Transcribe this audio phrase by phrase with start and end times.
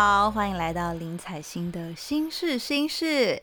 [0.00, 3.42] 好，欢迎来到林采欣的心事心事。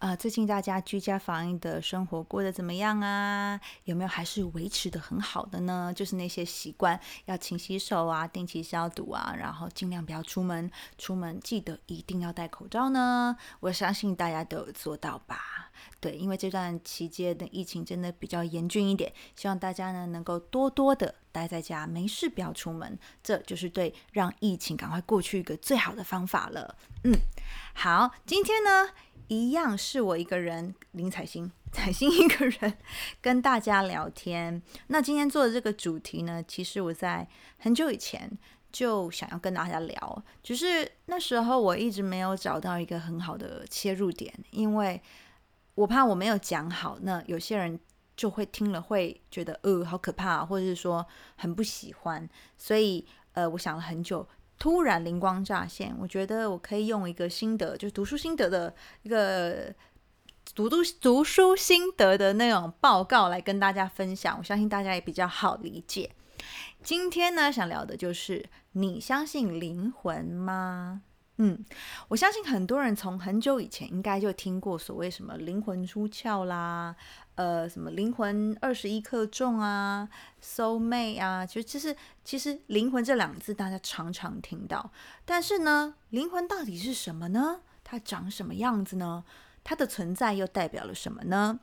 [0.00, 3.60] 呃，最近大家居家防疫的生活过得怎么样啊？
[3.84, 5.92] 有没有还是维持的很好的呢？
[5.94, 10.68] 就是那些习惯，要勤洗手啊，定期消毒啊，然后尽量不要出门，
[10.98, 13.36] 出门记得一定要戴口罩呢。
[13.60, 15.53] 我相信大家都有做到吧？
[16.00, 26.76] 对，因为这段期间的疫情真的比较严峻一点，希望大家呢能够多多的待在家，没事不要出门，这就是对让疫情赶快过去一个最好的方法了。
[27.04, 27.12] 嗯，
[27.74, 28.90] 好，今天呢
[29.28, 32.78] 一样是我一个人林采欣，彩星一个人
[33.20, 34.62] 跟大家聊天。
[34.88, 37.28] 那今天做的这个主题呢，其实我在
[37.58, 38.38] 很久以前。
[38.74, 45.00] 就想要跟大家聊，只是那时候我一直没有找到一个很好的切入点，因为
[45.74, 47.78] 我怕我没有讲好，那有些人
[48.16, 51.04] 就会听了会觉得呃好可怕，或者是说
[51.36, 58.72] 很不喜欢，所以呃我想了很久，突然灵光乍现，我觉得我可以用一个心得，就是读书心得的
[59.02, 59.74] 一个
[60.54, 66.10] 读读读书心得的那种报告来跟大家分享，我相信大家也比较好理解。
[66.82, 71.02] 今天呢，想聊的就是你相信灵魂吗？
[71.38, 71.64] 嗯，
[72.08, 76.94] 我相信很多人从很久以前应该就听过所谓什么灵魂出窍啦，
[77.34, 80.08] 呃，什么灵魂二十一克重啊
[80.40, 84.92] ，soul mate 啊，其实其实其实灵魂这两个字大家常常听到，
[85.24, 87.62] 但是呢，灵魂到底是什么呢？
[87.82, 89.24] 它长什么样子呢？
[89.64, 91.58] 它的存在又代表了什么呢？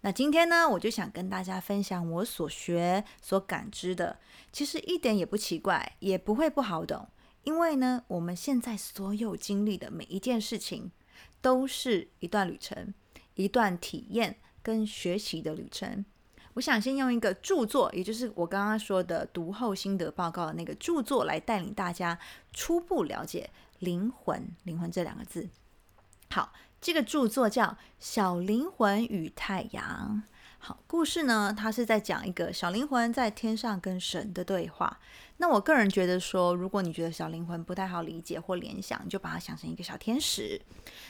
[0.00, 4.18] 那今天呢，我就想跟大家分享我所学、所感知的，
[4.52, 7.08] 其实一点也不奇怪，也不会不好懂，
[7.44, 10.90] 因为呢，我们现在所有经历的每一件事情，
[11.40, 12.92] 都是一段旅程，
[13.34, 16.04] 一段体验跟学习的旅程。
[16.54, 22.18] 我想先用一个著作，也就是我刚刚说的读后心得报告的那个著作，来带领大家
[22.52, 24.48] 初步了解灵魂。
[24.64, 25.48] 灵魂这两个字，
[26.30, 26.52] 好。
[26.80, 27.64] 这个著作叫
[27.98, 30.22] 《小灵魂与太阳》。
[30.58, 35.00] 好，故事呢，它是在讲一个小灵魂在天上跟神的对话。
[35.36, 40.60] 那我个人觉得说，如果你觉得小灵魂不太好理解或联想，你就把它想成一个小天使。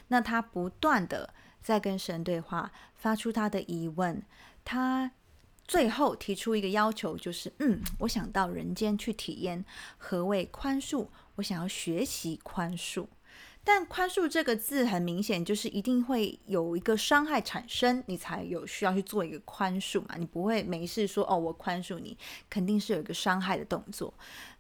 [0.09, 4.23] 那他不断的在跟神对话，发出他的疑问。
[4.65, 5.11] 他
[5.67, 9.65] 最后提出一个要求，就是嗯，我想到人间去体验
[9.99, 11.07] 何谓宽恕，
[11.37, 13.07] 我想要学习宽恕。
[13.67, 20.17] 但宽恕这个字很明显就是一定会有一个伤害产生，你才有需要去做一个宽恕嘛。
[20.19, 22.17] 你不会没事说哦，我宽恕你，
[22.51, 24.13] 肯定是有一个伤害的动作。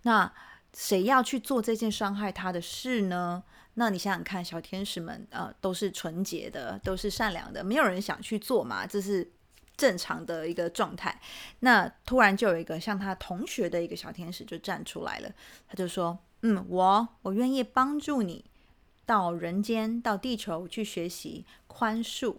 [0.03, 0.32] 那
[0.72, 3.44] 谁要去做这件伤害他的事呢？
[3.75, 9.31] 那你想想看，小天使们呃都是纯洁的，都是善良的，没有人想去做嘛，这是
[9.76, 11.20] 正常的一个状态。
[11.60, 15.31] 那突然就有一个像他同学的一个小天使就站出来了，
[15.69, 18.47] 他就说：“嗯，我我愿意帮助你。”
[19.06, 22.37] 到人间，到地球去学习宽恕，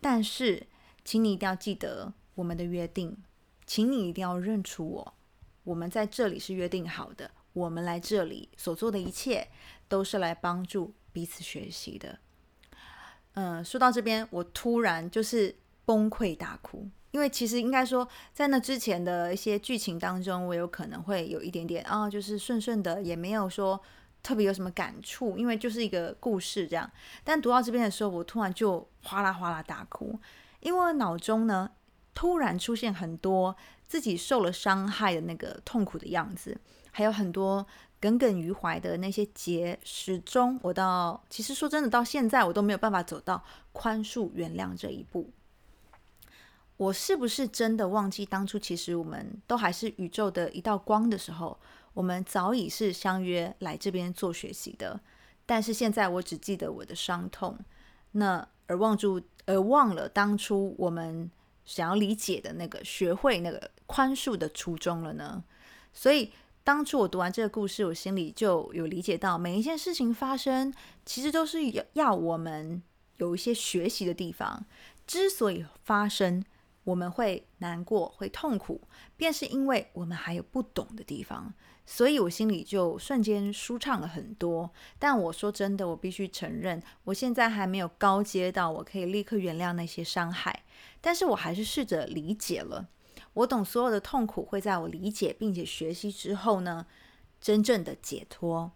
[0.00, 0.66] 但是，
[1.04, 3.16] 请你一定要记得我们的约定，
[3.64, 5.14] 请你一定要认出我。
[5.62, 9.48] 我们在这里是约定好的，我们来这里所做的一切
[9.88, 12.18] 都是来帮助彼此学习的。
[13.34, 15.54] 嗯，说到这边，我突然就是
[15.84, 23.80] 崩溃大哭，因为其实应该说，在那之前的一些剧情当中，我有可能会有一点点啊，就是顺顺的，也没有说。
[24.24, 25.36] 特别有什么感触？
[25.36, 26.90] 因为就是一个故事这样，
[27.22, 30.18] 但读到这边的时候，我突然就哗啦哗啦大哭，
[30.60, 31.70] 因为脑中呢
[32.14, 33.54] 突然出现很多
[33.86, 36.58] 自己受了伤害的那个痛苦的样子，
[36.90, 37.66] 还有很多
[38.00, 45.30] 耿耿于怀的那些结，始终我到其实说真的，到现在我都没有办法走到宽恕原谅这一步。
[46.78, 51.58] 我是不是真的忘记当初其实我们都还是宇宙的一道光的时候？
[51.94, 55.00] 我们早已是相约来这边做学习的，
[55.46, 57.58] 但是现在我只记得我的伤痛，
[58.12, 61.30] 那而忘住而忘了当初我们
[61.64, 65.42] 想要理解的那个学会那个宽恕的初衷了呢？
[65.92, 66.32] 所以
[66.62, 70.72] 当初我读完这个故事，我心里就有理解到，每一件事情发生，
[71.04, 72.82] 其实都是要要我们
[73.18, 74.64] 有一些学习的地方。
[75.06, 76.42] 之所以发生，
[76.84, 78.80] 我们会难过、会痛苦，
[79.16, 81.52] 便是因为我们还有不懂的地方。
[81.86, 84.70] 所以我心里就瞬间舒畅了很多。
[84.98, 90.62] 但我说真的，我必须承认，我现在还没有高阶到我可以立刻原谅那些伤害。
[91.00, 92.88] 但是我还是试着理解了。
[93.34, 96.86] 我懂所有的痛苦会在我理解并且学习之后呢，
[97.40, 98.72] 真正的解脱。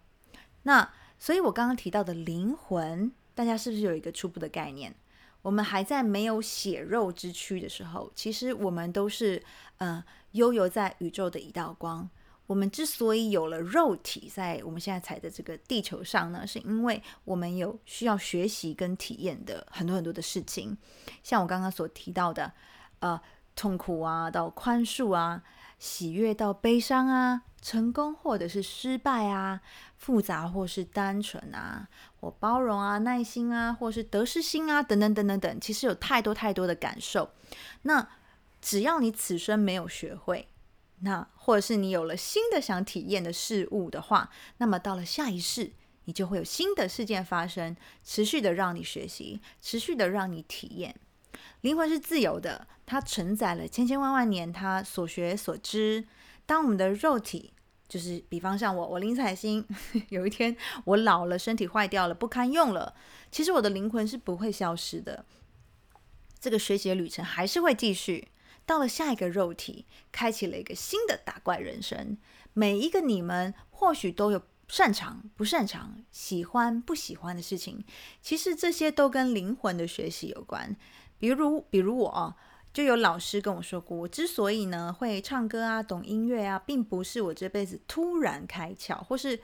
[0.63, 4.95] 那所以，我刚刚提到的灵魂，大家是不是有一个初步的概念？
[5.41, 9.41] 我们还在没有血肉之躯的时候，其实我们都是
[9.77, 12.09] 呃悠游在宇宙的一道光。
[12.45, 20.75] 我们之所以有了肉体，在我们现在踩的这个地球上呢，是因为我们有需要学习跟体验的很多很多的事情，
[21.21, 22.51] 像我刚刚所提到的，
[23.01, 23.21] 呃，
[23.59, 25.43] 痛苦啊，到宽恕啊，
[25.77, 29.59] 喜悦到悲伤啊，成功或者是失败啊，
[29.97, 31.89] 复杂或是单纯啊，
[32.21, 37.31] 或包容啊，耐心啊，或是得失心啊，等等等等等，其实有太多太多的感受。
[37.81, 38.07] 那
[38.61, 40.47] 只要你此生没有学会。
[41.01, 44.29] 那或者是你有了新的想体验的事物的话，
[44.59, 45.73] 那么到了下一世，
[46.05, 50.95] 你就会有新的事件发生，持续的让你学习，持续的让你体验。
[51.61, 56.05] 灵魂是自由的，它承载了千千万万年它所学所知。
[56.45, 57.53] 当我们的肉体，
[57.87, 59.65] 就是比方像我，我林彩星，
[60.09, 60.55] 有一天
[60.85, 62.95] 我老了，身体坏掉了，不堪用了，
[63.31, 65.25] 其实我的灵魂是不会消失的，
[66.39, 68.29] 这个学习的旅程还是会继续。
[68.65, 72.17] 到了下一个肉体，开启了一个新的打怪人生。
[72.53, 77.83] 每一个你们或许都有擅长、不擅长、喜欢、不喜欢的事情，
[78.21, 80.73] 其实这些都跟灵魂的学习有关。
[81.17, 82.35] 比如，比如我
[82.71, 89.39] 就有老师跟我说过，我之所以呢会唱歌啊、懂音乐啊，并不是我这辈子突然开窍，或是。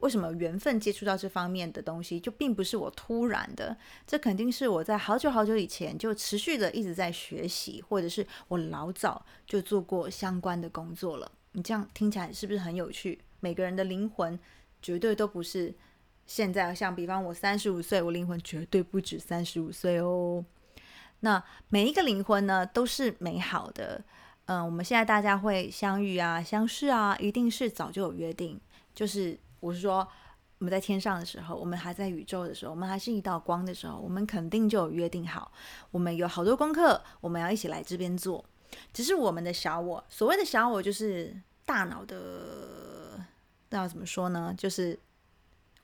[0.00, 3.74] 为什么缘分接触到这方面的东西，就并不是我突然的？
[4.06, 11.32] 这肯定是我在好久好久以前就持续的一直在学习，或者是我老早就做过相关的工作了。
[11.52, 13.18] 你这样听起来是不是很有趣？
[13.40, 14.38] 每个人的灵魂
[14.80, 15.74] 绝对都不是
[16.26, 20.44] 现在，像比方我三十五岁，我灵魂绝对不止三十五岁哦。
[21.20, 24.04] 那每一个灵魂呢，都是美好的。
[24.46, 28.60] 嗯，我们现在大家会相遇啊、相识啊，一定是早就有约定，
[28.94, 29.38] 就是。
[29.58, 30.06] 我是说，
[30.58, 35.50] 我们在天上的时候，我们还在宇宙的时候，我们还是一道光的时候，我们肯定就有约定好，
[35.90, 38.44] 我们有好多功课，我们要一起来这边做。
[38.92, 41.34] 只是我们的小我，所谓的小我，就是
[41.64, 42.16] 大脑的，
[43.70, 44.54] 那要怎么说呢？
[44.56, 44.98] 就是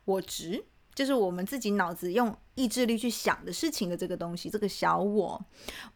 [0.05, 0.64] 我执，
[0.94, 5.44] 就是我们自己脑子用意志力去想的事情的这个东西，这个小我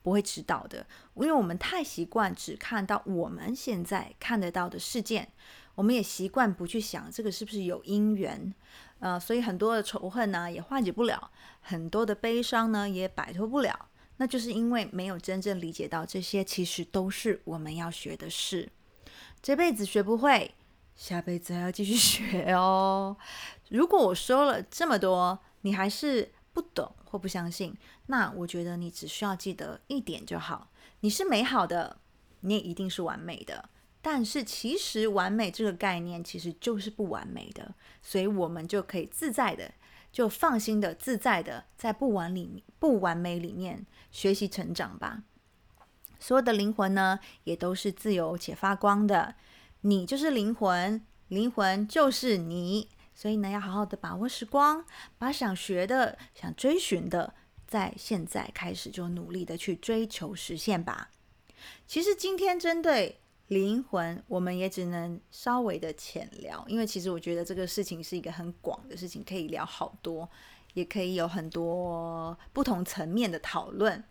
[0.02, 5.32] 不会知道的，因为我们太习惯只看到我们现在看得到的事件。
[5.74, 8.54] 我们也习惯不去想这个是不是有因缘，
[8.98, 11.30] 呃，所以很多的仇恨呢也化解不了，
[11.60, 18.70] 很多的悲伤呢也摆脱不了，那就是因为没有真正理解到这些其实都是我们要学的事，
[19.42, 20.54] 这辈子学不会，
[20.96, 23.16] 下辈子还要继续 学哦。
[23.68, 27.76] 如果我说了这么多，你还是不懂或不相信，
[28.06, 30.70] 那我觉得你只需要记得一点就好，
[31.00, 31.98] 你是美好的，
[32.40, 33.68] 你也一定是完美的。
[34.00, 39.72] 但是其实完美这个概念其实就是不完美的，所以我们就可以自在的、
[40.12, 45.24] 就放心的、自在的在不完里不完美里面学习成长吧。
[46.20, 49.34] 所有的灵魂呢，也都是自由且发光的。
[49.86, 54.84] 你就是灵魂，灵魂就是你，所以呢，要好好的把握时光，
[55.16, 57.32] 把想学的、想追寻的，
[57.68, 61.10] 在现在开始就努力的去追求实现吧。
[61.86, 63.20] 其实今天针对。
[63.48, 70.28] 灵魂，我们也只能稍微的浅聊，因为其实我觉得这个事情是一个很广的事情，可以聊好多，
[70.74, 74.02] 也可以有很多不同层面的讨论。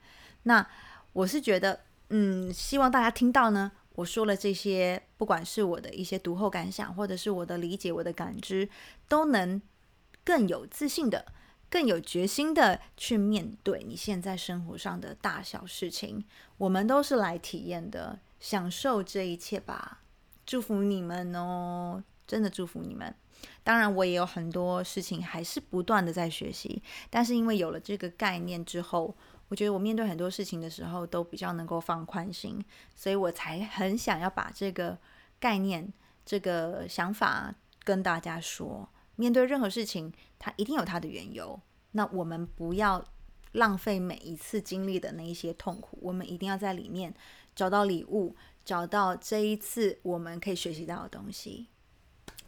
[0.44, 0.66] 那
[1.12, 8.70] 我是觉得，嗯，希望大家听到呢，我说了这些，不管是我的一些读后感想，或者是我的理解、我的感知，
[9.08, 9.62] 都能
[10.24, 11.26] 更有自信的、
[11.70, 16.24] 更有决心的去面对你现在生活上的大小事情。
[16.58, 18.20] 我们都是来体验的。
[18.38, 20.02] 享受这一切吧，
[20.46, 22.04] 祝福你们哦！
[22.28, 23.16] 真的祝福你们。
[23.64, 29.16] 当然，我也有很多事情还是不断的在学习，但是因为有了这个概念之后，
[29.48, 32.64] 我觉得我面对很多事情的时候都比较能够放宽心，
[32.96, 34.98] 所以我才很想要把这个
[35.40, 35.92] 概念、
[36.26, 38.90] 这个想法跟大家说。
[39.16, 41.60] 面对任何事情，它一定有它的缘由。
[41.92, 43.06] 那我们不要
[43.54, 47.14] 浪费每一次经历的那一些痛苦，我们一定要在里面。
[47.56, 48.36] 找到礼物，
[48.66, 51.68] 找到这一次我们可以学习到的东西，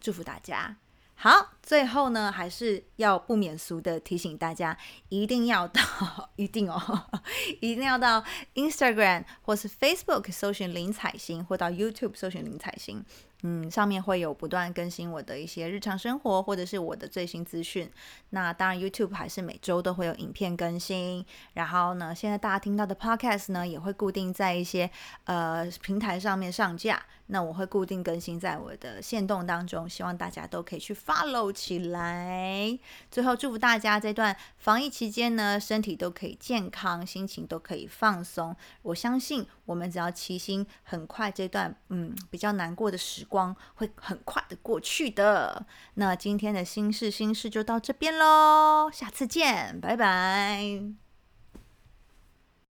[0.00, 0.76] 祝福大家。
[1.20, 5.82] 好，最后呢，还是要不免俗的提醒大家，一定要到，
[6.36, 6.80] 一定哦，
[7.60, 8.22] 一定要到
[8.54, 13.04] Instagram 或是 Facebook 搜寻林采欣，或到 YouTube 搜寻林采欣，
[13.42, 17.90] 嗯，上面会有不断更新我的一些日常生活或者是我的最新资讯。
[18.30, 21.24] 那当然，YouTube 还是每周都会有影片更新。
[21.54, 24.90] 然后呢，现在大家听到的 Podcast 呢，也会固定在一些
[25.24, 27.04] 呃平台上面上架。
[27.30, 32.78] 那我会固定更新在我的线动当中，希望大家都可以去 follow 起来。
[33.10, 38.56] 最后，祝福大家这段防疫期间呢，身体都可以健康，心情都可以放松。
[38.80, 45.66] 我相信，我们只要齐心，很快这段嗯比较难过的时光会很快的过去的。
[45.94, 51.07] 那今天的心事心事就到这边喽，下次见，拜拜。